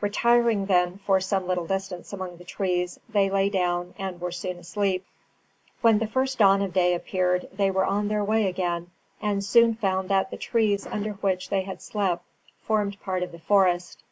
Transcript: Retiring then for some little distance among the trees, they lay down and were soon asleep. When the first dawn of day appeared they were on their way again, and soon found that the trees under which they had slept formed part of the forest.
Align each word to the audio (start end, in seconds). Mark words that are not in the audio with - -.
Retiring 0.00 0.64
then 0.64 1.00
for 1.04 1.20
some 1.20 1.46
little 1.46 1.66
distance 1.66 2.10
among 2.10 2.38
the 2.38 2.44
trees, 2.46 2.98
they 3.10 3.28
lay 3.28 3.50
down 3.50 3.92
and 3.98 4.18
were 4.18 4.32
soon 4.32 4.56
asleep. 4.56 5.04
When 5.82 5.98
the 5.98 6.06
first 6.06 6.38
dawn 6.38 6.62
of 6.62 6.72
day 6.72 6.94
appeared 6.94 7.50
they 7.52 7.70
were 7.70 7.84
on 7.84 8.08
their 8.08 8.24
way 8.24 8.46
again, 8.46 8.90
and 9.20 9.44
soon 9.44 9.74
found 9.74 10.08
that 10.08 10.30
the 10.30 10.38
trees 10.38 10.86
under 10.86 11.10
which 11.10 11.50
they 11.50 11.60
had 11.60 11.82
slept 11.82 12.24
formed 12.62 12.98
part 13.02 13.22
of 13.22 13.32
the 13.32 13.38
forest. 13.38 14.02